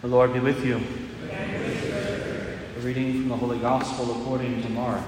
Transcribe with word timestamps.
The 0.00 0.08
Lord 0.08 0.32
be 0.32 0.40
with 0.40 0.64
you. 0.64 0.80
A 1.30 2.80
reading 2.80 3.12
from 3.12 3.28
the 3.28 3.36
Holy 3.36 3.58
Gospel 3.58 4.18
according 4.18 4.62
to 4.62 4.68
Mark. 4.70 5.02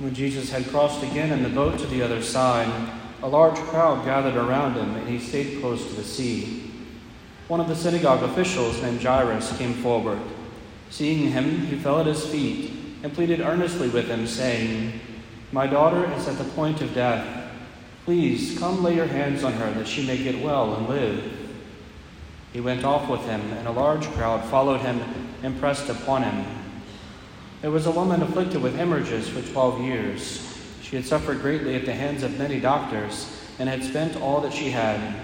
When 0.00 0.12
Jesus 0.12 0.50
had 0.50 0.66
crossed 0.66 1.04
again 1.04 1.30
in 1.30 1.44
the 1.44 1.48
boat 1.50 1.78
to 1.78 1.86
the 1.86 2.02
other 2.02 2.20
side, 2.20 2.68
a 3.22 3.28
large 3.28 3.54
crowd 3.54 4.04
gathered 4.04 4.34
around 4.34 4.74
him, 4.74 4.96
and 4.96 5.08
he 5.08 5.20
stayed 5.20 5.60
close 5.60 5.86
to 5.86 5.94
the 5.94 6.02
sea. 6.02 6.72
One 7.46 7.60
of 7.60 7.68
the 7.68 7.76
synagogue 7.76 8.24
officials, 8.24 8.82
named 8.82 9.00
Jairus, 9.00 9.56
came 9.56 9.74
forward. 9.74 10.18
Seeing 10.90 11.30
him, 11.30 11.58
he 11.66 11.78
fell 11.78 12.00
at 12.00 12.06
his 12.06 12.26
feet 12.26 12.72
and 13.04 13.14
pleaded 13.14 13.38
earnestly 13.38 13.88
with 13.88 14.08
him, 14.08 14.26
saying, 14.26 14.98
My 15.52 15.68
daughter 15.68 16.12
is 16.14 16.26
at 16.26 16.38
the 16.38 16.50
point 16.54 16.82
of 16.82 16.92
death. 16.92 17.41
Please 18.04 18.58
come 18.58 18.82
lay 18.82 18.96
your 18.96 19.06
hands 19.06 19.44
on 19.44 19.52
her 19.52 19.72
that 19.74 19.86
she 19.86 20.06
may 20.06 20.22
get 20.22 20.42
well 20.42 20.74
and 20.74 20.88
live. 20.88 21.38
He 22.52 22.60
went 22.60 22.84
off 22.84 23.08
with 23.08 23.24
him, 23.24 23.40
and 23.52 23.68
a 23.68 23.72
large 23.72 24.06
crowd 24.12 24.44
followed 24.46 24.80
him 24.80 25.00
and 25.42 25.58
pressed 25.60 25.88
upon 25.88 26.24
him. 26.24 26.44
There 27.60 27.70
was 27.70 27.86
a 27.86 27.92
woman 27.92 28.22
afflicted 28.22 28.60
with 28.60 28.74
hemorrhages 28.74 29.28
for 29.28 29.40
twelve 29.40 29.80
years. 29.80 30.48
She 30.82 30.96
had 30.96 31.04
suffered 31.04 31.40
greatly 31.40 31.76
at 31.76 31.86
the 31.86 31.94
hands 31.94 32.24
of 32.24 32.38
many 32.38 32.58
doctors 32.58 33.40
and 33.60 33.68
had 33.68 33.84
spent 33.84 34.20
all 34.20 34.40
that 34.40 34.52
she 34.52 34.70
had, 34.70 35.14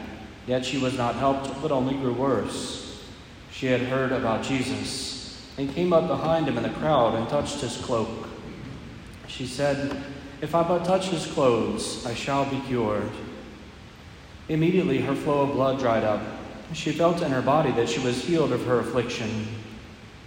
yet 0.47 0.64
she 0.64 0.78
was 0.78 0.97
not 0.97 1.16
helped, 1.16 1.60
but 1.60 1.72
only 1.72 1.95
grew 1.95 2.12
worse. 2.12 3.02
She 3.50 3.66
had 3.66 3.80
heard 3.80 4.12
about 4.12 4.45
Jesus 4.45 5.45
and 5.58 5.74
came 5.74 5.92
up 5.92 6.06
behind 6.06 6.47
him 6.47 6.56
in 6.56 6.62
the 6.62 6.78
crowd 6.78 7.16
and 7.16 7.28
touched 7.28 7.60
his 7.60 7.77
cloak. 7.78 8.28
She 9.27 9.47
said, 9.47 10.00
if 10.41 10.55
I 10.55 10.62
but 10.62 10.84
touch 10.84 11.09
his 11.09 11.27
clothes, 11.27 12.06
I 12.06 12.15
shall 12.15 12.45
be 12.45 12.60
cured. 12.60 13.10
Immediately 14.48 15.01
her 15.02 15.14
flow 15.14 15.42
of 15.42 15.52
blood 15.52 15.78
dried 15.78 16.05
up. 16.05 16.23
She 16.73 16.92
felt 16.92 17.23
in 17.23 17.33
her 17.33 17.42
body 17.42 17.72
that 17.72 17.89
she 17.89 18.00
was 18.00 18.25
healed 18.25 18.53
of 18.53 18.64
her 18.66 18.81
affliction. 18.81 19.48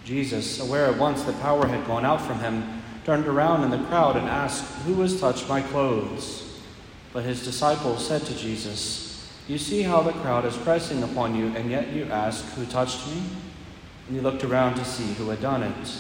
Jesus, 0.04 0.60
aware 0.60 0.88
at 0.88 0.98
once 0.98 1.24
that 1.24 1.40
power 1.42 1.68
had 1.68 1.86
gone 1.88 2.06
out 2.06 2.22
from 2.22 2.40
him, 2.40 2.82
turned 3.06 3.28
around 3.28 3.64
in 3.64 3.72
the 3.72 3.88
crowd 3.88 4.18
and 4.18 4.28
asked, 4.28 4.66
Who 4.84 5.02
has 5.02 5.20
touched 5.20 5.48
my 5.48 5.62
clothes? 5.62 6.60
But 7.14 7.24
his 7.24 7.44
disciples 7.44 8.06
said 8.06 8.22
to 8.24 8.36
Jesus, 8.36 9.32
You 9.48 9.58
see 9.58 9.82
how 9.82 10.02
the 10.02 10.14
crowd 10.14 10.46
is 10.46 10.58
pressing 10.58 11.04
upon 11.04 11.36
you, 11.36 11.48
and 11.56 11.70
yet 11.70 11.94
you 11.94 12.06
ask, 12.06 12.44
Who 12.54 12.66
touched 12.66 13.08
me? 13.08 13.22
And 14.08 14.16
he 14.16 14.22
looked 14.22 14.44
around 14.44 14.76
to 14.76 14.86
see 14.86 15.14
who 15.14 15.30
had 15.30 15.42
done 15.42 15.64
it. 15.64 15.98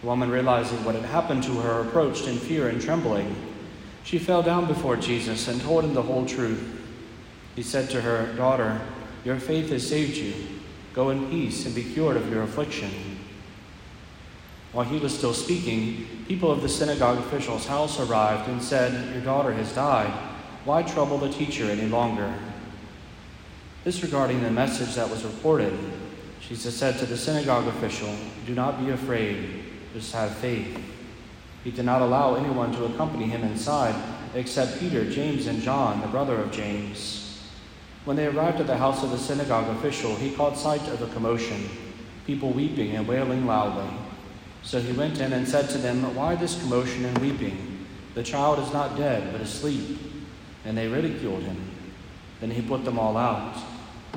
The 0.00 0.06
woman, 0.06 0.30
realizing 0.30 0.84
what 0.84 0.94
had 0.94 1.04
happened 1.04 1.42
to 1.44 1.60
her, 1.60 1.80
approached 1.80 2.26
in 2.26 2.38
fear 2.38 2.68
and 2.68 2.80
trembling. 2.80 3.34
She 4.04 4.18
fell 4.18 4.42
down 4.42 4.66
before 4.66 4.96
Jesus 4.96 5.48
and 5.48 5.60
told 5.60 5.84
him 5.84 5.94
the 5.94 6.02
whole 6.02 6.26
truth. 6.26 6.62
He 7.54 7.62
said 7.62 7.88
to 7.90 8.02
her, 8.02 8.32
Daughter, 8.34 8.80
your 9.24 9.40
faith 9.40 9.70
has 9.70 9.88
saved 9.88 10.16
you. 10.16 10.34
Go 10.92 11.10
in 11.10 11.30
peace 11.30 11.66
and 11.66 11.74
be 11.74 11.82
cured 11.82 12.16
of 12.16 12.30
your 12.30 12.42
affliction. 12.42 12.90
While 14.72 14.84
he 14.84 14.98
was 14.98 15.16
still 15.16 15.32
speaking, 15.32 16.06
people 16.28 16.50
of 16.50 16.60
the 16.60 16.68
synagogue 16.68 17.18
official's 17.18 17.66
house 17.66 17.98
arrived 17.98 18.48
and 18.48 18.62
said, 18.62 19.14
Your 19.14 19.24
daughter 19.24 19.52
has 19.52 19.74
died. 19.74 20.12
Why 20.64 20.82
trouble 20.82 21.16
the 21.16 21.30
teacher 21.30 21.70
any 21.70 21.86
longer? 21.86 22.32
Disregarding 23.84 24.42
the 24.42 24.50
message 24.50 24.94
that 24.96 25.08
was 25.08 25.24
reported, 25.24 25.72
Jesus 26.40 26.76
said 26.76 26.98
to 26.98 27.06
the 27.06 27.16
synagogue 27.16 27.66
official, 27.68 28.14
Do 28.44 28.54
not 28.54 28.84
be 28.84 28.90
afraid 28.90 29.64
just 29.96 30.12
have 30.12 30.36
faith. 30.36 30.78
He 31.64 31.70
did 31.70 31.86
not 31.86 32.02
allow 32.02 32.34
anyone 32.34 32.70
to 32.72 32.84
accompany 32.84 33.24
him 33.24 33.42
inside 33.42 33.94
except 34.34 34.78
Peter, 34.78 35.10
James, 35.10 35.46
and 35.46 35.62
John, 35.62 36.02
the 36.02 36.06
brother 36.08 36.36
of 36.36 36.52
James. 36.52 37.42
When 38.04 38.14
they 38.14 38.26
arrived 38.26 38.60
at 38.60 38.66
the 38.66 38.76
house 38.76 39.02
of 39.02 39.10
the 39.10 39.16
synagogue 39.16 39.74
official, 39.74 40.14
he 40.14 40.34
caught 40.34 40.58
sight 40.58 40.86
of 40.88 41.00
the 41.00 41.06
commotion, 41.14 41.70
people 42.26 42.50
weeping 42.50 42.94
and 42.94 43.08
wailing 43.08 43.46
loudly. 43.46 43.88
So 44.62 44.82
he 44.82 44.92
went 44.92 45.18
in 45.18 45.32
and 45.32 45.48
said 45.48 45.70
to 45.70 45.78
them, 45.78 46.14
Why 46.14 46.34
this 46.34 46.60
commotion 46.60 47.06
and 47.06 47.16
weeping? 47.16 47.86
The 48.12 48.22
child 48.22 48.58
is 48.58 48.74
not 48.74 48.98
dead, 48.98 49.32
but 49.32 49.40
asleep. 49.40 49.98
And 50.66 50.76
they 50.76 50.88
ridiculed 50.88 51.42
him. 51.42 51.70
Then 52.42 52.50
he 52.50 52.60
put 52.60 52.84
them 52.84 52.98
all 52.98 53.16
out. 53.16 53.56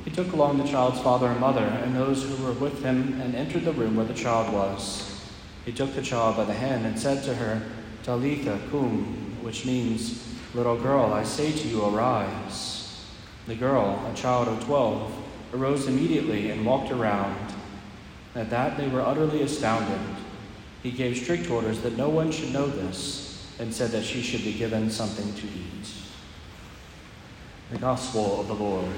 He 0.03 0.11
took 0.11 0.33
along 0.33 0.57
the 0.57 0.67
child's 0.67 0.99
father 0.99 1.27
and 1.27 1.39
mother 1.39 1.63
and 1.63 1.95
those 1.95 2.23
who 2.23 2.43
were 2.43 2.51
with 2.51 2.83
him 2.83 3.21
and 3.21 3.33
entered 3.33 3.63
the 3.63 3.71
room 3.71 3.95
where 3.95 4.05
the 4.05 4.13
child 4.13 4.53
was. 4.53 5.18
He 5.69 5.75
took 5.75 5.93
the 5.93 6.01
child 6.01 6.35
by 6.35 6.45
the 6.45 6.53
hand 6.53 6.83
and 6.87 6.97
said 6.97 7.23
to 7.25 7.35
her, 7.35 7.61
Talitha 8.01 8.59
cum, 8.71 9.37
which 9.43 9.67
means, 9.67 10.27
Little 10.55 10.75
girl, 10.75 11.13
I 11.13 11.21
say 11.21 11.51
to 11.51 11.67
you, 11.67 11.85
arise. 11.85 13.05
The 13.45 13.53
girl, 13.53 14.03
a 14.11 14.15
child 14.15 14.47
of 14.47 14.65
twelve, 14.65 15.13
arose 15.53 15.85
immediately 15.85 16.49
and 16.49 16.65
walked 16.65 16.89
around. 16.89 17.53
At 18.33 18.49
that 18.49 18.77
they 18.77 18.87
were 18.87 19.01
utterly 19.01 19.43
astounded. 19.43 20.01
He 20.81 20.89
gave 20.89 21.15
strict 21.15 21.51
orders 21.51 21.81
that 21.81 21.95
no 21.95 22.09
one 22.09 22.31
should 22.31 22.51
know 22.51 22.65
this, 22.65 23.47
and 23.59 23.71
said 23.71 23.91
that 23.91 24.03
she 24.03 24.23
should 24.23 24.43
be 24.43 24.53
given 24.53 24.89
something 24.89 25.31
to 25.35 25.45
eat. 25.45 25.93
The 27.69 27.77
Gospel 27.77 28.41
of 28.41 28.47
the 28.47 28.55
Lord. 28.55 28.89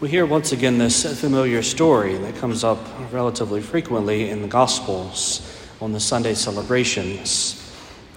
We 0.00 0.08
hear 0.08 0.24
once 0.24 0.52
again 0.52 0.78
this 0.78 1.20
familiar 1.20 1.62
story 1.62 2.16
that 2.16 2.36
comes 2.36 2.64
up 2.64 2.78
relatively 3.12 3.60
frequently 3.60 4.30
in 4.30 4.40
the 4.40 4.48
Gospels 4.48 5.68
on 5.80 5.92
the 5.92 6.00
Sunday 6.00 6.34
celebrations. 6.34 7.56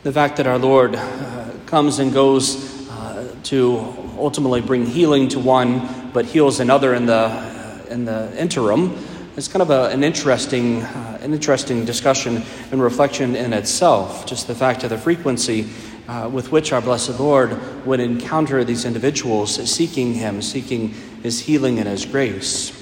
The 0.04 0.12
fact 0.12 0.38
that 0.38 0.48
our 0.48 0.58
Lord 0.58 0.96
uh, 0.96 1.50
comes 1.66 2.00
and 2.00 2.14
goes 2.14 2.90
uh, 2.90 3.36
to 3.44 3.80
ultimately 4.18 4.62
bring 4.62 4.86
healing 4.86 5.28
to 5.30 5.40
one, 5.40 6.12
but 6.14 6.26
heals 6.26 6.60
another 6.60 6.94
in 6.94 7.06
the, 7.06 7.86
in 7.90 8.06
the 8.06 8.34
interim 8.40 8.98
is 9.36 9.48
kind 9.48 9.62
of 9.62 9.70
a, 9.70 9.90
an, 9.90 10.04
interesting, 10.04 10.82
uh, 10.84 11.20
an 11.22 11.34
interesting 11.34 11.86
discussion 11.86 12.44
and 12.72 12.82
reflection 12.82 13.36
in 13.36 13.54
itself. 13.54 14.26
Just 14.26 14.48
the 14.48 14.56
fact 14.56 14.84
of 14.84 14.90
the 14.90 14.98
frequency 14.98 15.70
uh, 16.08 16.30
with 16.32 16.52
which 16.52 16.72
our 16.72 16.82
blessed 16.82 17.20
Lord 17.20 17.86
would 17.86 18.00
encounter 18.00 18.64
these 18.64 18.86
individuals 18.86 19.56
seeking 19.70 20.14
Him, 20.14 20.42
seeking 20.42 20.90
His 21.24 21.40
healing 21.40 21.80
and 21.80 21.88
His 21.88 22.06
grace. 22.06 22.80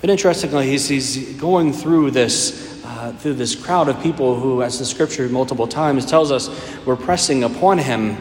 But 0.00 0.10
interestingly, 0.10 0.68
he's, 0.68 0.88
he's 0.88 1.34
going 1.40 1.72
through 1.72 2.12
this, 2.12 2.84
uh, 2.84 3.12
through 3.18 3.34
this 3.34 3.54
crowd 3.54 3.88
of 3.88 4.00
people 4.02 4.38
who, 4.38 4.62
as 4.62 4.78
the 4.78 4.84
scripture 4.84 5.28
multiple 5.28 5.66
times 5.66 6.06
tells 6.06 6.30
us, 6.30 6.48
were 6.84 6.96
pressing 6.96 7.42
upon 7.42 7.78
Him. 7.78 8.16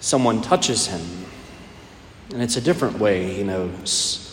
Someone 0.00 0.42
touches 0.42 0.86
Him. 0.86 1.00
And 2.32 2.42
it's 2.42 2.56
a 2.56 2.60
different 2.60 2.98
way, 2.98 3.32
he 3.32 3.44
knows. 3.44 4.25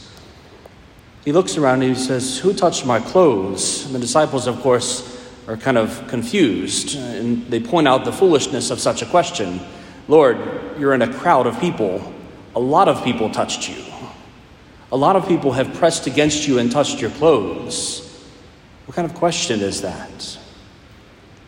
He 1.25 1.31
looks 1.31 1.57
around 1.57 1.81
and 1.84 1.95
he 1.95 2.01
says, 2.01 2.38
Who 2.39 2.53
touched 2.53 2.85
my 2.85 3.00
clothes? 3.00 3.85
And 3.85 3.95
the 3.95 4.00
disciples, 4.00 4.47
of 4.47 4.59
course, 4.61 5.09
are 5.47 5.57
kind 5.57 5.78
of 5.78 6.07
confused 6.07 6.95
and 6.97 7.45
they 7.47 7.59
point 7.59 7.88
out 7.88 8.06
the 8.06 8.11
foolishness 8.11 8.72
of 8.72 8.79
such 8.79 9.01
a 9.01 9.06
question. 9.06 9.59
Lord, 10.07 10.38
you're 10.78 10.94
in 10.94 11.01
a 11.01 11.13
crowd 11.13 11.47
of 11.47 11.59
people. 11.59 12.13
A 12.56 12.59
lot 12.59 12.88
of 12.88 13.03
people 13.03 13.29
touched 13.29 13.69
you. 13.69 13.83
A 14.91 14.97
lot 14.97 15.16
of 15.16 15.28
people 15.28 15.53
have 15.53 15.73
pressed 15.75 16.07
against 16.07 16.47
you 16.47 16.59
and 16.59 16.72
touched 16.72 17.01
your 17.01 17.09
clothes. 17.12 18.01
What 18.85 18.95
kind 18.95 19.09
of 19.09 19.16
question 19.16 19.62
is 19.62 19.81
that? 19.81 20.38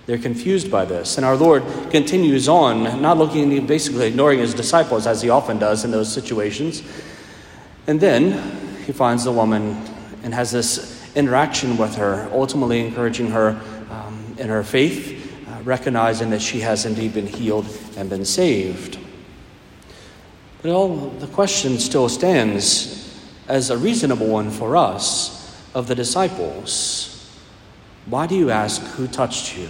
They're 0.05 0.17
confused 0.17 0.71
by 0.71 0.85
this. 0.85 1.17
And 1.17 1.25
our 1.25 1.35
Lord 1.35 1.63
continues 1.91 2.47
on, 2.47 3.01
not 3.01 3.17
looking, 3.17 3.65
basically 3.65 4.07
ignoring 4.07 4.39
his 4.39 4.53
disciples 4.53 5.05
as 5.05 5.21
he 5.21 5.29
often 5.29 5.57
does 5.57 5.83
in 5.83 5.91
those 5.91 6.11
situations. 6.11 6.81
And 7.87 7.99
then 7.99 8.64
he 8.85 8.91
finds 8.91 9.23
the 9.23 9.31
woman 9.31 9.81
and 10.23 10.33
has 10.33 10.51
this 10.51 11.15
interaction 11.15 11.77
with 11.77 11.95
her, 11.95 12.29
ultimately 12.31 12.85
encouraging 12.85 13.31
her 13.31 13.59
in 14.37 14.49
her 14.49 14.63
faith, 14.63 15.47
uh, 15.47 15.61
recognizing 15.63 16.29
that 16.31 16.41
she 16.41 16.59
has 16.59 16.85
indeed 16.85 17.13
been 17.13 17.27
healed 17.27 17.65
and 17.97 18.09
been 18.09 18.25
saved. 18.25 18.97
But 20.61 20.71
all 20.71 20.95
the 20.95 21.27
question 21.27 21.77
still 21.79 22.09
stands 22.09 23.01
as 23.47 23.69
a 23.69 23.77
reasonable 23.77 24.27
one 24.27 24.49
for 24.49 24.75
us 24.75 25.63
of 25.73 25.87
the 25.87 25.95
disciples. 25.95 27.11
Why 28.07 28.27
do 28.27 28.35
you 28.35 28.51
ask 28.51 28.81
who 28.81 29.07
touched 29.07 29.57
you? 29.57 29.69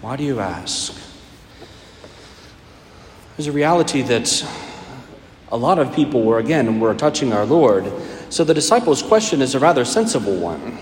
Why 0.00 0.16
do 0.16 0.24
you 0.24 0.40
ask? 0.40 0.98
There's 3.36 3.46
a 3.46 3.52
reality 3.52 4.02
that 4.02 4.46
a 5.52 5.56
lot 5.56 5.78
of 5.78 5.94
people 5.94 6.22
were, 6.22 6.38
again, 6.38 6.78
were 6.80 6.94
touching 6.94 7.32
our 7.32 7.44
Lord. 7.44 7.90
So 8.28 8.44
the 8.44 8.54
disciples' 8.54 9.02
question 9.02 9.42
is 9.42 9.54
a 9.54 9.58
rather 9.58 9.84
sensible 9.84 10.36
one. 10.36 10.78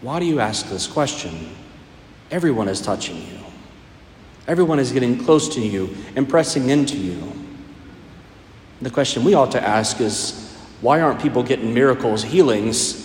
Why 0.00 0.20
do 0.20 0.26
you 0.26 0.40
ask 0.40 0.68
this 0.68 0.86
question? 0.86 1.54
Everyone 2.30 2.68
is 2.68 2.80
touching 2.80 3.16
you. 3.16 3.38
Everyone 4.46 4.78
is 4.78 4.92
getting 4.92 5.22
close 5.22 5.54
to 5.54 5.60
you 5.60 5.94
and 6.16 6.28
pressing 6.28 6.70
into 6.70 6.96
you. 6.96 7.32
The 8.80 8.90
question 8.90 9.24
we 9.24 9.34
ought 9.34 9.50
to 9.52 9.62
ask 9.62 10.00
is 10.00 10.56
why 10.80 11.00
aren't 11.00 11.20
people 11.20 11.42
getting 11.42 11.74
miracles, 11.74 12.22
healings, 12.22 13.04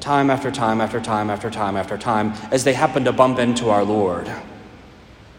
time 0.00 0.28
after 0.30 0.50
time 0.50 0.80
after 0.80 1.00
time 1.00 1.30
after 1.30 1.48
time 1.48 1.76
after 1.76 1.96
time 1.96 2.32
as 2.50 2.64
they 2.64 2.72
happen 2.72 3.04
to 3.04 3.12
bump 3.12 3.38
into 3.38 3.70
our 3.70 3.84
Lord? 3.84 4.30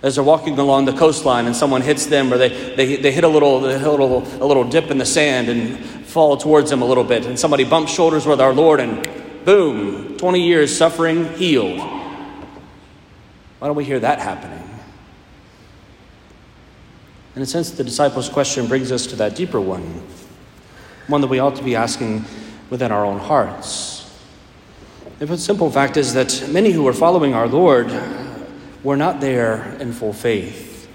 As 0.03 0.15
they're 0.15 0.23
walking 0.23 0.57
along 0.57 0.85
the 0.85 0.93
coastline 0.93 1.45
and 1.45 1.55
someone 1.55 1.81
hits 1.81 2.07
them 2.07 2.33
or 2.33 2.37
they, 2.37 2.75
they, 2.75 2.95
they 2.95 3.11
hit, 3.11 3.23
a 3.23 3.27
little, 3.27 3.63
a, 3.63 3.77
little, 3.77 4.23
a 4.43 4.45
little 4.45 4.63
dip 4.63 4.89
in 4.89 4.97
the 4.97 5.05
sand 5.05 5.47
and 5.47 5.77
fall 6.05 6.37
towards 6.37 6.69
them 6.69 6.81
a 6.81 6.85
little 6.85 7.03
bit, 7.03 7.25
and 7.25 7.39
somebody 7.39 7.63
bumps 7.63 7.93
shoulders 7.93 8.25
with 8.25 8.41
our 8.41 8.53
Lord 8.53 8.79
and 8.79 9.07
boom, 9.45 10.17
20 10.17 10.41
years 10.41 10.75
suffering, 10.75 11.31
healed. 11.35 11.79
Why 11.79 13.67
don't 13.67 13.75
we 13.75 13.85
hear 13.85 13.99
that 13.99 14.19
happening? 14.19 14.67
In 17.35 17.41
a 17.41 17.45
sense, 17.45 17.71
the 17.71 17.83
disciples' 17.83 18.27
question 18.27 18.67
brings 18.67 18.91
us 18.91 19.05
to 19.07 19.15
that 19.17 19.35
deeper 19.35 19.61
one, 19.61 20.03
one 21.07 21.21
that 21.21 21.27
we 21.27 21.39
ought 21.39 21.55
to 21.55 21.63
be 21.63 21.75
asking 21.75 22.25
within 22.69 22.91
our 22.91 23.05
own 23.05 23.19
hearts. 23.19 24.19
The 25.19 25.37
simple 25.37 25.71
fact 25.71 25.95
is 25.95 26.13
that 26.15 26.49
many 26.49 26.71
who 26.71 26.83
were 26.83 26.93
following 26.93 27.33
our 27.33 27.47
Lord 27.47 27.87
were 28.83 28.97
not 28.97 29.21
there 29.21 29.77
in 29.79 29.93
full 29.93 30.13
faith. 30.13 30.87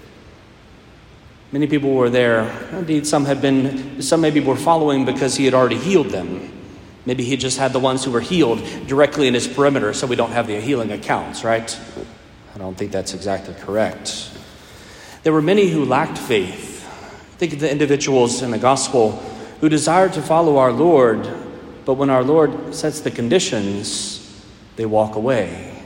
Many 1.51 1.67
people 1.67 1.93
were 1.93 2.09
there. 2.09 2.49
Indeed, 2.73 3.07
some 3.07 3.25
had 3.25 3.41
been, 3.41 4.01
some 4.01 4.19
maybe 4.19 4.41
were 4.41 4.57
following 4.57 5.05
because 5.05 5.35
he 5.35 5.45
had 5.45 5.53
already 5.53 5.77
healed 5.77 6.09
them. 6.09 6.51
Maybe 7.05 7.23
he 7.23 7.37
just 7.37 7.57
had 7.57 7.71
the 7.71 7.79
ones 7.79 8.03
who 8.03 8.11
were 8.11 8.19
healed 8.19 8.61
directly 8.85 9.29
in 9.29 9.33
his 9.33 9.47
perimeter, 9.47 9.93
so 9.93 10.07
we 10.07 10.17
don't 10.17 10.31
have 10.31 10.47
the 10.47 10.59
healing 10.59 10.91
accounts, 10.91 11.45
right? 11.45 11.79
I 12.53 12.57
don't 12.57 12.77
think 12.77 12.91
that's 12.91 13.13
exactly 13.13 13.53
correct. 13.53 14.29
There 15.23 15.31
were 15.31 15.41
many 15.41 15.69
who 15.69 15.85
lacked 15.85 16.17
faith. 16.17 16.83
Think 17.37 17.53
of 17.53 17.59
the 17.61 17.71
individuals 17.71 18.41
in 18.41 18.51
the 18.51 18.57
gospel 18.57 19.11
who 19.61 19.69
desired 19.69 20.13
to 20.13 20.21
follow 20.21 20.57
our 20.57 20.73
Lord, 20.73 21.29
but 21.85 21.93
when 21.93 22.09
our 22.09 22.23
Lord 22.23 22.75
sets 22.75 22.99
the 22.99 23.11
conditions, 23.11 24.43
they 24.75 24.85
walk 24.85 25.15
away. 25.15 25.76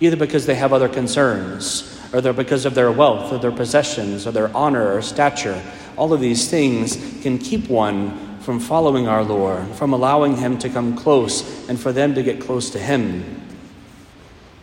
Either 0.00 0.16
because 0.16 0.46
they 0.46 0.54
have 0.54 0.72
other 0.72 0.88
concerns, 0.88 1.98
or 2.12 2.20
they're 2.20 2.32
because 2.32 2.64
of 2.64 2.74
their 2.74 2.92
wealth, 2.92 3.32
or 3.32 3.38
their 3.38 3.52
possessions, 3.52 4.26
or 4.26 4.30
their 4.30 4.54
honor, 4.56 4.94
or 4.94 5.02
stature. 5.02 5.60
All 5.96 6.12
of 6.12 6.20
these 6.20 6.48
things 6.48 6.96
can 7.22 7.38
keep 7.38 7.68
one 7.68 8.38
from 8.40 8.60
following 8.60 9.08
our 9.08 9.24
Lord, 9.24 9.66
from 9.74 9.92
allowing 9.92 10.36
Him 10.36 10.58
to 10.58 10.68
come 10.68 10.96
close, 10.96 11.68
and 11.68 11.78
for 11.78 11.92
them 11.92 12.14
to 12.14 12.22
get 12.22 12.40
close 12.40 12.70
to 12.70 12.78
Him. 12.78 13.42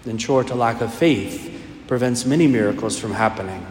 In 0.06 0.18
short, 0.18 0.50
a 0.52 0.56
lack 0.56 0.82
of 0.82 0.94
faith 0.94 1.52
prevents 1.88 2.26
many 2.26 2.48
miracles 2.48 2.98
from 2.98 3.14
happening. 3.14 3.66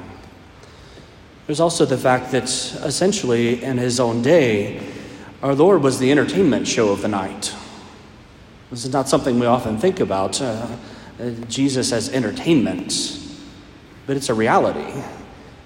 There's 1.46 1.60
also 1.60 1.84
the 1.84 1.98
fact 1.98 2.32
that 2.32 2.44
essentially, 2.44 3.62
in 3.62 3.76
his 3.76 4.00
own 4.00 4.22
day, 4.22 4.86
our 5.42 5.54
Lord 5.54 5.82
was 5.82 5.98
the 5.98 6.10
entertainment 6.10 6.66
show 6.66 6.88
of 6.90 7.02
the 7.02 7.08
night. 7.08 7.54
This 8.70 8.84
is 8.84 8.92
not 8.92 9.08
something 9.08 9.38
we 9.38 9.46
often 9.46 9.78
think 9.78 10.00
about 10.00 10.40
uh, 10.40 10.66
Jesus 11.48 11.92
as 11.92 12.08
entertainment, 12.08 13.18
but 14.06 14.16
it's 14.16 14.28
a 14.28 14.34
reality. 14.34 15.02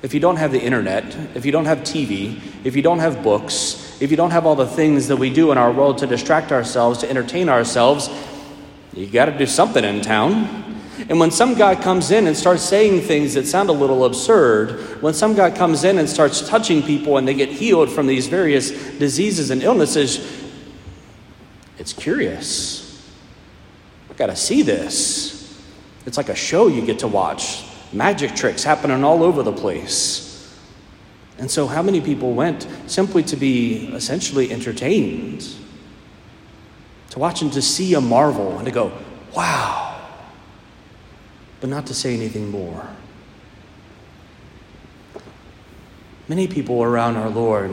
If 0.03 0.15
you 0.15 0.21
don't 0.21 0.37
have 0.37 0.53
the 0.53 0.63
internet, 0.63 1.05
if 1.35 1.45
you 1.45 1.51
don't 1.51 1.65
have 1.65 1.79
TV, 1.79 2.41
if 2.65 2.77
you 2.77 2.83
don't 2.83 3.01
have 3.01 3.23
books, 3.23 4.01
if 4.01 4.11
you 4.11 4.17
don't 4.17 4.31
have 4.31 4.47
all 4.47 4.55
the 4.55 4.67
things 4.67 5.09
that 5.09 5.17
we 5.17 5.31
do 5.31 5.51
in 5.51 5.59
our 5.59 5.73
world 5.73 5.99
to 5.99 6.07
distract 6.07 6.53
ourselves, 6.53 7.01
to 7.01 7.11
entertain 7.11 7.49
ourselves, 7.49 8.09
you 8.95 9.07
got 9.07 9.25
to 9.27 9.37
do 9.37 9.47
something 9.47 9.85
in 9.85 10.01
town. 10.01 10.65
And 11.09 11.19
when 11.19 11.31
some 11.31 11.55
guy 11.55 11.75
comes 11.75 12.11
in 12.11 12.27
and 12.27 12.37
starts 12.37 12.63
saying 12.63 13.03
things 13.03 13.35
that 13.35 13.47
sound 13.47 13.71
a 13.71 13.73
little 13.73 14.05
absurd, 14.05 15.03
when 15.03 15.15
some 15.15 15.35
guy 15.35 15.51
comes 15.51 15.85
in 15.85 15.99
and 15.99 16.09
starts 16.09 16.47
touching 16.47 16.83
people 16.83 17.17
and 17.17 17.27
they 17.27 17.35
get 17.35 17.49
healed 17.49 17.91
from 17.91 18.07
these 18.07 18.27
various 18.27 18.71
diseases 18.99 19.51
and 19.51 19.63
illnesses, 19.63 20.45
it's 21.79 21.93
curious. 21.93 23.09
I've 24.11 24.17
got 24.17 24.27
to 24.27 24.37
see 24.37 24.63
this. 24.63 25.38
It's 26.09 26.17
like 26.17 26.29
a 26.29 26.35
show 26.35 26.67
you 26.67 26.85
get 26.85 26.99
to 27.01 27.07
watch, 27.07 27.65
magic 27.93 28.35
tricks 28.35 28.65
happening 28.65 29.05
all 29.05 29.23
over 29.23 29.45
the 29.45 29.53
place. 29.53 30.25
And 31.39 31.49
so, 31.49 31.69
how 31.69 31.83
many 31.83 32.01
people 32.01 32.33
went 32.33 32.67
simply 32.89 33.23
to 33.23 33.37
be 33.37 33.87
essentially 33.95 34.51
entertained? 34.51 35.47
To 37.11 37.21
watch 37.21 37.43
and 37.43 37.53
to 37.53 37.63
see 37.63 37.95
a 37.95 38.01
marvel 38.01 38.57
and 38.57 38.67
to 38.67 38.73
go, 38.73 38.93
wow 39.37 39.89
but 41.61 41.71
not 41.71 41.87
to 41.87 41.95
say 41.95 42.15
anything 42.15 42.51
more. 42.51 42.87
Many 46.29 46.47
people 46.47 46.83
around 46.83 47.17
our 47.17 47.31
Lord 47.31 47.71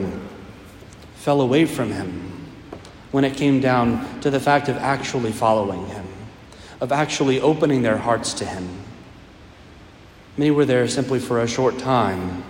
fell 1.15 1.41
away 1.41 1.65
from 1.65 1.91
him 1.91 2.31
when 3.11 3.23
it 3.23 3.35
came 3.35 3.59
down 3.59 4.21
to 4.21 4.29
the 4.29 4.39
fact 4.39 4.69
of 4.69 4.77
actually 4.77 5.31
following 5.31 5.85
him, 5.87 6.05
of 6.85 6.91
actually 6.91 7.41
opening 7.41 7.81
their 7.81 7.97
hearts 7.97 8.31
to 8.35 8.45
him. 8.45 8.69
Many 10.37 10.51
were 10.51 10.65
there 10.65 10.87
simply 10.87 11.17
for 11.17 11.41
a 11.41 11.47
short 11.47 11.79
time. 11.79 12.43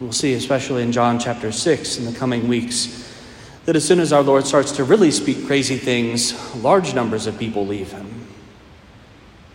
We'll 0.00 0.12
see, 0.12 0.32
especially 0.32 0.82
in 0.82 0.92
John 0.92 1.18
chapter 1.18 1.52
6 1.52 1.98
in 1.98 2.06
the 2.06 2.18
coming 2.18 2.48
weeks, 2.48 3.14
that 3.66 3.76
as 3.76 3.86
soon 3.86 4.00
as 4.00 4.14
our 4.14 4.22
Lord 4.22 4.46
starts 4.46 4.72
to 4.72 4.84
really 4.84 5.10
speak 5.10 5.46
crazy 5.46 5.76
things, 5.76 6.32
large 6.56 6.94
numbers 6.94 7.26
of 7.26 7.38
people 7.38 7.66
leave 7.66 7.92
him. 7.92 8.26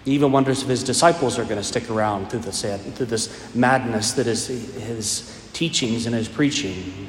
He 0.05 0.11
even 0.11 0.31
wonders 0.31 0.61
if 0.61 0.67
his 0.67 0.83
disciples 0.83 1.39
are 1.39 1.43
going 1.43 1.57
to 1.57 1.63
stick 1.63 1.89
around 1.89 2.29
through 2.29 2.41
this, 2.41 2.61
through 2.61 3.07
this 3.07 3.55
madness 3.55 4.11
that 4.13 4.27
is 4.27 4.45
his 4.47 5.49
teachings 5.53 6.05
and 6.05 6.13
his 6.13 6.29
preaching. 6.29 7.07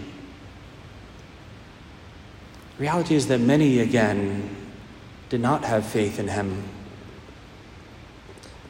The 2.79 2.83
reality 2.83 3.17
is 3.17 3.27
that 3.27 3.41
many, 3.41 3.81
again, 3.81 4.62
did 5.33 5.41
not 5.41 5.65
have 5.65 5.87
faith 5.87 6.19
in 6.19 6.29
him. 6.29 6.63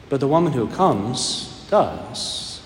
But 0.07 0.21
the 0.21 0.29
woman 0.29 0.53
who 0.53 0.69
comes 0.69 1.67
does. 1.69 2.65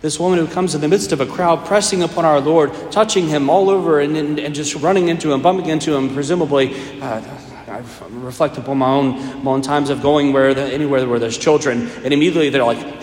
This 0.00 0.18
woman 0.18 0.40
who 0.40 0.48
comes 0.48 0.74
in 0.74 0.80
the 0.80 0.88
midst 0.88 1.12
of 1.12 1.20
a 1.20 1.26
crowd, 1.26 1.64
pressing 1.64 2.02
upon 2.02 2.24
our 2.24 2.40
Lord, 2.40 2.72
touching 2.90 3.28
him 3.28 3.48
all 3.48 3.70
over 3.70 4.00
and, 4.00 4.16
and, 4.16 4.40
and 4.40 4.52
just 4.52 4.74
running 4.74 5.06
into 5.06 5.32
him, 5.32 5.42
bumping 5.42 5.68
into 5.68 5.94
him, 5.94 6.12
presumably. 6.12 6.74
Uh, 7.00 7.22
I 7.68 7.84
reflect 8.10 8.58
upon 8.58 8.78
my 8.78 8.90
own, 8.90 9.44
my 9.44 9.52
own 9.52 9.62
times 9.62 9.88
of 9.88 10.02
going 10.02 10.32
where 10.32 10.52
the, 10.52 10.62
anywhere 10.62 11.08
where 11.08 11.20
there's 11.20 11.38
children, 11.38 11.86
and 12.02 12.12
immediately 12.12 12.50
they're 12.50 12.64
like, 12.64 13.00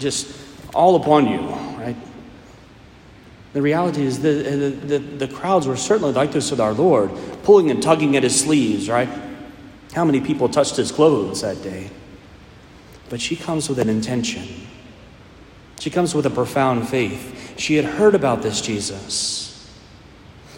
just 0.00 0.36
all 0.74 0.96
upon 0.96 1.28
you? 1.28 1.65
The 3.56 3.62
reality 3.62 4.02
is 4.02 4.20
the, 4.20 4.46
uh, 4.46 4.50
the, 4.50 4.68
the, 4.68 4.98
the 4.98 5.28
crowds 5.28 5.66
were 5.66 5.78
certainly 5.78 6.12
like 6.12 6.30
this 6.30 6.50
with 6.50 6.60
our 6.60 6.74
Lord, 6.74 7.10
pulling 7.42 7.70
and 7.70 7.82
tugging 7.82 8.14
at 8.14 8.22
his 8.22 8.38
sleeves, 8.38 8.90
right? 8.90 9.08
How 9.94 10.04
many 10.04 10.20
people 10.20 10.50
touched 10.50 10.76
his 10.76 10.92
clothes 10.92 11.40
that 11.40 11.62
day? 11.62 11.88
But 13.08 13.18
she 13.18 13.34
comes 13.34 13.70
with 13.70 13.78
an 13.78 13.88
intention. 13.88 14.46
She 15.80 15.88
comes 15.88 16.14
with 16.14 16.26
a 16.26 16.30
profound 16.30 16.86
faith. 16.86 17.54
She 17.58 17.76
had 17.76 17.86
heard 17.86 18.14
about 18.14 18.42
this 18.42 18.60
Jesus. 18.60 19.74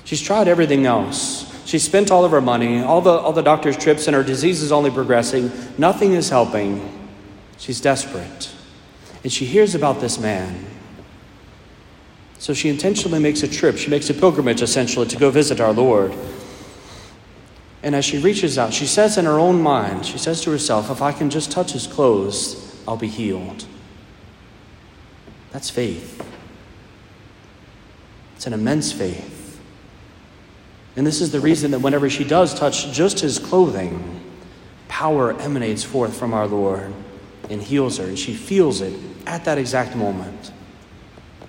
She's 0.03 0.21
tried 0.21 0.49
everything 0.49 0.85
else. 0.85 1.47
She 1.69 1.79
spent 1.79 2.11
all 2.11 2.25
of 2.25 2.33
her 2.33 2.41
money, 2.41 2.83
all 2.83 3.01
the, 3.01 3.11
all 3.11 3.33
the 3.33 3.43
doctor's 3.43 3.77
trips, 3.77 4.09
and 4.09 4.17
her 4.17 4.25
disease 4.25 4.61
is 4.61 4.73
only 4.73 4.91
progressing. 4.91 5.53
Nothing 5.79 6.15
is 6.15 6.31
helping. 6.31 7.09
She's 7.59 7.81
desperate. 7.81 8.51
And 9.23 9.33
she 9.33 9.45
hears 9.45 9.77
about 9.77 10.01
this 10.01 10.19
man. 10.19 10.65
So 12.39 12.55
she 12.55 12.69
intentionally 12.69 13.19
makes 13.19 13.43
a 13.43 13.49
trip. 13.49 13.77
She 13.77 13.91
makes 13.91 14.09
a 14.11 14.15
pilgrimage, 14.15 14.63
essentially, 14.63 15.07
to 15.09 15.17
go 15.17 15.31
visit 15.31 15.61
our 15.61 15.73
Lord. 15.73 16.15
And 17.83 17.95
as 17.95 18.05
she 18.05 18.19
reaches 18.19 18.59
out, 18.59 18.73
she 18.73 18.87
says 18.87 19.19
in 19.19 19.25
her 19.25 19.39
own 19.39 19.61
mind, 19.61 20.07
she 20.07 20.19
says 20.19 20.41
to 20.43 20.51
herself, 20.51 20.91
If 20.91 21.03
I 21.03 21.13
can 21.13 21.31
just 21.31 21.51
touch 21.51 21.73
his 21.73 21.87
clothes, 21.87 22.77
I'll 22.87 22.97
be 22.97 23.09
healed. 23.09 23.67
That's 25.53 25.71
faith. 25.71 26.25
It's 28.37 28.47
an 28.47 28.53
immense 28.53 28.93
faith. 28.93 29.61
And 30.97 31.07
this 31.07 31.21
is 31.21 31.31
the 31.33 31.41
reason 31.41 31.71
that 31.73 31.81
whenever 31.81 32.11
she 32.11 32.25
does 32.25 32.55
touch 32.55 32.93
just 32.93 33.21
his 33.21 33.39
clothing, 33.39 34.21
power 34.89 35.33
emanates 35.41 35.85
forth 35.85 36.17
from 36.17 36.35
our 36.35 36.47
Lord 36.47 36.93
and 37.51 37.63
heals 37.63 37.99
her. 37.99 38.05
And 38.05 38.19
she 38.19 38.35
feels 38.35 38.81
it 38.81 38.99
at 39.27 39.45
that 39.45 39.59
exact 39.59 39.95
moment. 39.95 40.53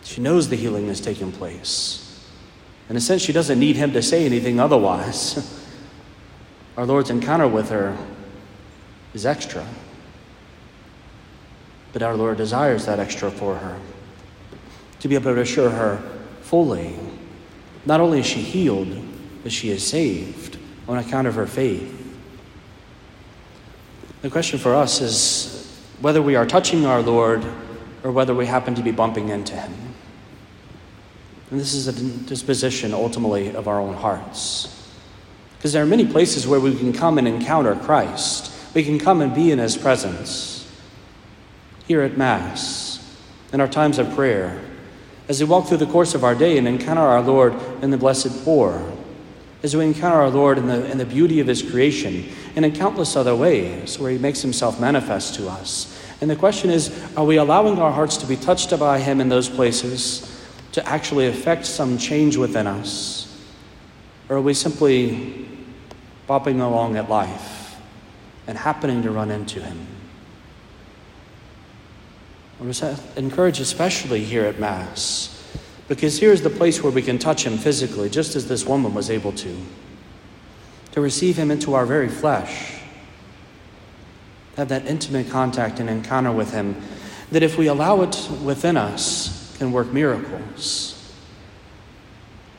She 0.04 0.22
knows 0.22 0.50
the 0.50 0.56
healing 0.56 0.88
is 0.88 1.02
taking 1.02 1.32
place. 1.32 2.06
In 2.90 2.96
a 2.96 3.02
sense, 3.02 3.22
she 3.22 3.34
doesn't 3.34 3.60
need 3.60 3.76
him 3.76 3.94
to 3.94 4.02
say 4.02 4.26
anything 4.26 4.60
otherwise. 4.60 5.56
Our 6.78 6.86
Lord's 6.86 7.10
encounter 7.10 7.48
with 7.48 7.70
her 7.70 7.98
is 9.14 9.26
extra. 9.26 9.68
But 11.92 12.04
our 12.04 12.16
Lord 12.16 12.38
desires 12.38 12.86
that 12.86 13.00
extra 13.00 13.32
for 13.32 13.56
her 13.56 13.80
to 15.00 15.08
be 15.08 15.16
able 15.16 15.34
to 15.34 15.42
assure 15.42 15.70
her 15.70 16.02
fully. 16.42 16.96
Not 17.86 18.00
only 18.00 18.20
is 18.20 18.26
she 18.26 18.42
healed, 18.42 18.96
but 19.44 19.52
she 19.52 19.70
is 19.70 19.86
saved 19.86 20.58
on 20.88 20.98
account 20.98 21.28
of 21.28 21.36
her 21.36 21.48
faith. 21.48 21.96
The 24.22 24.30
question 24.30 24.60
for 24.60 24.76
us 24.76 25.02
is 25.02 25.82
whether 26.02 26.22
we 26.22 26.36
are 26.36 26.46
touching 26.46 26.86
our 26.86 27.02
Lord 27.02 27.46
or 28.04 28.12
whether 28.12 28.36
we 28.36 28.46
happen 28.46 28.76
to 28.76 28.82
be 28.82 28.92
bumping 28.92 29.30
into 29.30 29.56
him. 29.56 29.89
And 31.52 31.60
this 31.60 31.74
is 31.74 31.88
a 31.88 31.94
disposition 32.28 32.94
ultimately 32.94 33.56
of 33.56 33.68
our 33.68 33.80
own 33.80 33.96
hearts. 33.96 34.76
Because 35.58 35.74
there 35.74 35.84
are 35.84 35.88
many 35.88 36.06
places 36.06 36.48
where 36.48 36.60
we 36.60 36.76
can 36.76 36.94
come 36.94 37.18
and 37.18 37.28
encounter 37.28 37.76
Christ. 37.76 38.52
We 38.74 38.84
can 38.84 39.00
come 39.00 39.22
and 39.22 39.34
be 39.34 39.52
in 39.52 39.60
his 39.60 39.76
presence. 39.76 40.72
Here 41.88 42.02
at 42.02 42.18
Mass, 42.18 43.18
in 43.52 43.60
our 43.60 43.68
times 43.68 43.98
of 43.98 44.14
prayer, 44.14 44.62
as 45.28 45.40
we 45.40 45.50
walk 45.50 45.68
through 45.68 45.78
the 45.78 45.88
course 45.88 46.14
of 46.14 46.24
our 46.24 46.36
day 46.36 46.58
and 46.58 46.68
encounter 46.68 47.02
our 47.02 47.22
Lord 47.22 47.56
in 47.82 47.90
the 47.90 47.98
Blessed 47.98 48.30
Four, 48.30 48.94
as 49.64 49.76
we 49.76 49.84
encounter 49.86 50.18
our 50.18 50.30
Lord 50.30 50.58
in 50.58 50.68
the, 50.68 50.90
in 50.90 50.98
the 50.98 51.06
beauty 51.06 51.40
of 51.40 51.48
His 51.48 51.64
creation, 51.64 52.30
and 52.56 52.64
in 52.64 52.74
countless 52.74 53.16
other 53.16 53.36
ways 53.36 53.98
where 53.98 54.12
He 54.12 54.18
makes 54.20 54.42
Himself 54.42 54.80
manifest 54.80 55.36
to 55.36 55.50
us. 55.50 56.00
And 56.22 56.30
the 56.30 56.36
question 56.36 56.70
is 56.70 56.90
are 57.18 57.26
we 57.26 57.38
allowing 57.38 57.80
our 57.80 57.92
hearts 57.92 58.18
to 58.18 58.28
be 58.28 58.36
touched 58.36 58.78
by 58.80 59.00
Him 59.00 59.20
in 59.20 59.30
those 59.30 59.50
places 59.50 60.39
to 60.74 60.88
actually 60.88 61.28
affect 61.28 61.66
some 61.66 61.98
change 61.98 62.38
within 62.38 62.68
us? 62.68 63.26
Or 64.30 64.38
are 64.38 64.42
we 64.42 64.54
simply 64.54 65.48
bopping 66.28 66.62
along 66.62 66.96
at 66.96 67.10
life 67.10 67.76
and 68.48 68.58
happening 68.58 69.02
to 69.04 69.12
run 69.12 69.32
into 69.32 69.60
Him? 69.60 69.88
I 72.62 72.66
was 72.66 72.84
encouraged, 73.16 73.62
especially 73.62 74.24
here 74.24 74.46
at 74.46 74.60
Mass, 74.60 75.36
because 75.88 76.20
here's 76.20 76.42
the 76.42 76.50
place 76.50 76.84
where 76.84 76.92
we 76.92 77.02
can 77.02 77.18
touch 77.18 77.46
Him 77.46 77.58
physically, 77.58 78.10
just 78.10 78.36
as 78.36 78.48
this 78.48 78.66
woman 78.66 78.94
was 78.94 79.10
able 79.10 79.32
to. 79.34 79.58
To 80.92 81.02
receive 81.02 81.38
Him 81.38 81.52
into 81.52 81.74
our 81.74 81.86
very 81.86 82.10
flesh, 82.10 82.76
have 84.58 84.70
that 84.70 84.86
intimate 84.86 85.30
contact 85.30 85.80
and 85.80 85.90
encounter 85.90 86.32
with 86.32 86.52
Him, 86.52 86.80
that 87.32 87.44
if 87.44 87.58
we 87.58 87.68
allow 87.68 88.02
it 88.02 88.30
within 88.44 88.76
us, 88.76 89.39
can 89.60 89.74
work 89.74 89.92
miracles. 89.92 90.96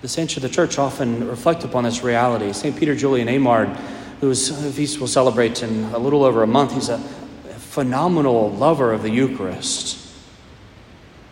The 0.02 0.08
saints 0.08 0.36
of 0.36 0.42
the 0.42 0.48
church 0.48 0.78
often 0.78 1.26
reflect 1.26 1.64
upon 1.64 1.84
this 1.84 2.02
reality. 2.02 2.52
St. 2.52 2.76
Peter 2.76 2.94
Julian 2.94 3.26
Eymard, 3.26 3.74
whose 4.20 4.50
feast 4.76 4.98
we'll 4.98 5.08
celebrate 5.08 5.62
in 5.62 5.84
a 5.94 5.98
little 5.98 6.22
over 6.22 6.42
a 6.42 6.46
month, 6.46 6.72
he's 6.72 6.90
a 6.90 6.98
phenomenal 6.98 8.50
lover 8.50 8.92
of 8.92 9.02
the 9.02 9.10
Eucharist. 9.10 9.96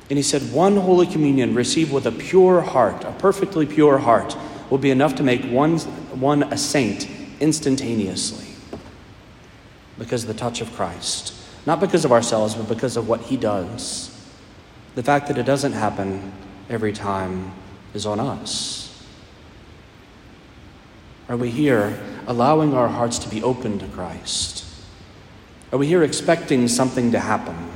And 0.08 0.16
he 0.16 0.22
said, 0.22 0.52
One 0.52 0.76
Holy 0.78 1.06
Communion 1.06 1.54
received 1.54 1.92
with 1.92 2.06
a 2.06 2.12
pure 2.12 2.62
heart, 2.62 3.04
a 3.04 3.12
perfectly 3.12 3.66
pure 3.66 3.98
heart, 3.98 4.36
will 4.70 4.78
be 4.78 4.90
enough 4.90 5.16
to 5.16 5.22
make 5.22 5.44
one, 5.44 5.78
one 6.18 6.44
a 6.44 6.56
saint 6.56 7.08
instantaneously 7.40 8.46
because 9.98 10.22
of 10.24 10.28
the 10.28 10.34
touch 10.34 10.62
of 10.62 10.72
Christ. 10.72 11.34
Not 11.66 11.78
because 11.78 12.06
of 12.06 12.12
ourselves, 12.12 12.54
but 12.54 12.68
because 12.68 12.96
of 12.96 13.06
what 13.06 13.20
he 13.20 13.36
does. 13.36 14.07
The 14.98 15.04
fact 15.04 15.28
that 15.28 15.38
it 15.38 15.44
doesn't 15.44 15.74
happen 15.74 16.32
every 16.68 16.92
time 16.92 17.52
is 17.94 18.04
on 18.04 18.18
us. 18.18 19.06
Are 21.28 21.36
we 21.36 21.50
here 21.50 21.96
allowing 22.26 22.74
our 22.74 22.88
hearts 22.88 23.20
to 23.20 23.28
be 23.28 23.40
open 23.40 23.78
to 23.78 23.86
Christ? 23.86 24.64
Are 25.70 25.78
we 25.78 25.86
here 25.86 26.02
expecting 26.02 26.66
something 26.66 27.12
to 27.12 27.20
happen? 27.20 27.70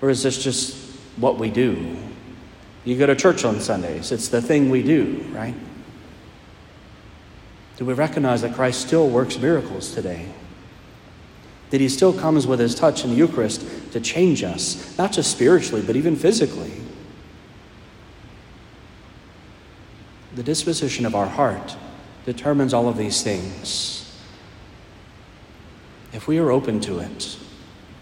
Or 0.00 0.08
is 0.08 0.22
this 0.22 0.40
just 0.40 0.76
what 1.16 1.36
we 1.36 1.50
do? 1.50 1.96
You 2.84 2.96
go 2.96 3.06
to 3.06 3.16
church 3.16 3.44
on 3.44 3.58
Sundays, 3.58 4.12
it's 4.12 4.28
the 4.28 4.40
thing 4.40 4.70
we 4.70 4.84
do, 4.84 5.26
right? 5.32 5.56
Do 7.76 7.84
we 7.84 7.92
recognize 7.92 8.42
that 8.42 8.54
Christ 8.54 8.86
still 8.86 9.08
works 9.08 9.36
miracles 9.36 9.92
today? 9.92 10.28
That 11.70 11.80
he 11.80 11.88
still 11.88 12.12
comes 12.12 12.46
with 12.46 12.58
his 12.60 12.74
touch 12.74 13.04
in 13.04 13.10
the 13.10 13.16
Eucharist 13.16 13.64
to 13.92 14.00
change 14.00 14.42
us, 14.42 14.96
not 14.98 15.12
just 15.12 15.30
spiritually, 15.30 15.82
but 15.86 15.96
even 15.96 16.16
physically? 16.16 16.72
The 20.34 20.42
disposition 20.42 21.06
of 21.06 21.14
our 21.14 21.26
heart 21.26 21.76
determines 22.24 22.74
all 22.74 22.88
of 22.88 22.96
these 22.96 23.22
things. 23.22 23.96
If 26.12 26.26
we 26.26 26.38
are 26.38 26.50
open 26.50 26.80
to 26.80 26.98
it, 26.98 27.36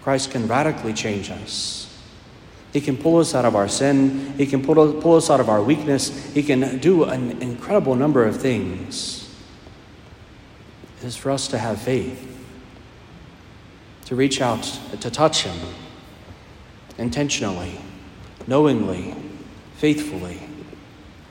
Christ 0.02 0.30
can 0.30 0.48
radically 0.48 0.94
change 0.94 1.30
us. 1.30 1.84
He 2.72 2.80
can 2.80 2.96
pull 2.96 3.18
us 3.18 3.34
out 3.34 3.44
of 3.44 3.56
our 3.56 3.68
sin. 3.68 4.34
He 4.36 4.46
can 4.46 4.62
pull, 4.62 5.00
pull 5.00 5.16
us 5.16 5.30
out 5.30 5.40
of 5.40 5.48
our 5.48 5.62
weakness. 5.62 6.32
He 6.32 6.42
can 6.42 6.78
do 6.78 7.04
an 7.04 7.42
incredible 7.42 7.94
number 7.94 8.24
of 8.24 8.40
things. 8.40 9.34
It 11.00 11.06
is 11.06 11.16
for 11.16 11.30
us 11.30 11.48
to 11.48 11.58
have 11.58 11.80
faith, 11.80 12.37
to 14.08 14.16
reach 14.16 14.40
out, 14.40 14.62
to 15.02 15.10
touch 15.10 15.42
Him 15.42 15.54
intentionally, 16.96 17.78
knowingly, 18.46 19.14
faithfully, 19.76 20.40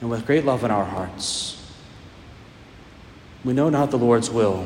and 0.00 0.08
with 0.08 0.24
great 0.24 0.44
love 0.44 0.62
in 0.62 0.70
our 0.70 0.84
hearts. 0.84 1.60
We 3.44 3.52
know 3.52 3.68
not 3.68 3.90
the 3.90 3.98
Lord's 3.98 4.30
will. 4.30 4.64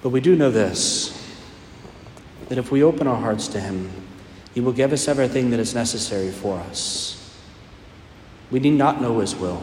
But 0.00 0.08
we 0.08 0.22
do 0.22 0.34
know 0.34 0.50
this 0.50 1.14
that 2.48 2.56
if 2.56 2.70
we 2.70 2.82
open 2.82 3.06
our 3.06 3.20
hearts 3.20 3.46
to 3.48 3.60
Him, 3.60 3.90
He 4.54 4.62
will 4.62 4.72
give 4.72 4.94
us 4.94 5.08
everything 5.08 5.50
that 5.50 5.60
is 5.60 5.74
necessary 5.74 6.30
for 6.30 6.58
us. 6.60 7.38
We 8.50 8.60
need 8.60 8.78
not 8.78 9.02
know 9.02 9.18
His 9.18 9.36
will. 9.36 9.62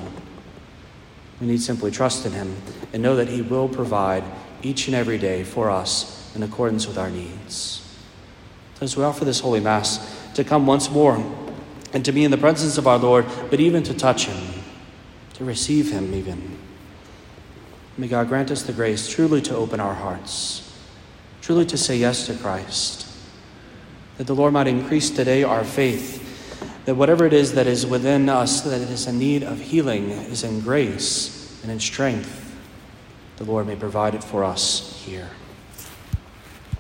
We 1.42 1.48
need 1.48 1.62
simply 1.64 1.90
trust 1.90 2.24
in 2.28 2.34
Him 2.34 2.56
and 2.94 3.02
know 3.02 3.16
that 3.16 3.30
He 3.30 3.42
will 3.42 3.68
provide 3.68 4.24
each 4.62 4.86
and 4.86 4.96
every 4.96 5.18
day 5.18 5.44
for 5.44 5.72
us 5.72 6.22
in 6.36 6.44
accordance 6.44 6.86
with 6.86 6.98
our 6.98 7.10
needs. 7.10 7.82
As 8.82 8.98
we 8.98 9.04
offer 9.04 9.24
this 9.24 9.40
Holy 9.40 9.62
Mass, 9.62 10.22
to 10.36 10.44
come 10.44 10.68
once 10.68 10.90
more 10.90 11.16
and 11.94 12.04
to 12.04 12.12
be 12.12 12.26
in 12.26 12.32
the 12.32 12.38
presence 12.38 12.78
of 12.78 12.88
our 12.88 12.98
Lord, 12.98 13.26
but 13.50 13.62
even 13.62 13.84
to 13.84 13.94
touch 13.94 14.26
Him, 14.26 14.62
to 15.36 15.46
receive 15.46 15.92
Him, 15.92 16.14
even. 16.14 16.58
May 17.98 18.10
God 18.10 18.28
grant 18.28 18.52
us 18.52 18.64
the 18.64 18.74
grace 18.74 19.08
truly 19.08 19.42
to 19.44 19.56
open 19.56 19.80
our 19.80 19.94
hearts, 19.94 20.78
truly 21.42 21.66
to 21.68 21.78
say 21.78 21.96
yes 21.96 22.28
to 22.28 22.36
Christ, 22.36 23.08
that 24.18 24.28
the 24.28 24.36
Lord 24.36 24.52
might 24.52 24.68
increase 24.68 25.10
today 25.10 25.44
our 25.44 25.64
faith, 25.64 26.22
that 26.84 26.96
whatever 26.96 27.26
it 27.26 27.34
is 27.34 27.54
that 27.54 27.68
is 27.68 27.86
within 27.86 28.28
us 28.28 28.62
that 28.62 28.82
is 28.82 29.08
in 29.08 29.18
need 29.18 29.44
of 29.44 29.60
healing 29.60 30.12
is 30.12 30.44
in 30.44 30.60
grace 30.60 31.62
and 31.64 31.72
in 31.72 31.80
strength, 31.80 32.42
the 33.38 33.46
Lord 33.46 33.68
may 33.68 33.76
provide 33.76 34.16
it 34.16 34.24
for 34.24 34.44
us 34.44 35.02
here. 35.06 35.30